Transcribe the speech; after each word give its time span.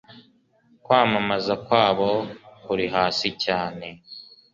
Kwamamaza 0.83 1.53
kwabokuri 1.65 2.85
hasi 2.95 3.29
cyane 3.43 3.87